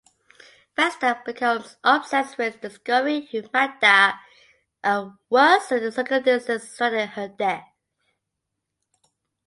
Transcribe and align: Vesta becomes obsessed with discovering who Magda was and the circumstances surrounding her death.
Vesta 0.75 1.21
becomes 1.27 1.77
obsessed 1.83 2.35
with 2.39 2.59
discovering 2.59 3.27
who 3.27 3.43
Magda 3.53 4.19
was 4.83 5.71
and 5.71 5.83
the 5.83 5.91
circumstances 5.91 6.71
surrounding 6.71 7.09
her 7.09 7.27
death. 7.27 7.67